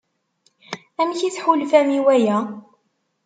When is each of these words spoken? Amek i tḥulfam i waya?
Amek 1.01 1.19
i 1.23 1.29
tḥulfam 1.35 1.89
i 1.97 1.99
waya? 2.05 2.37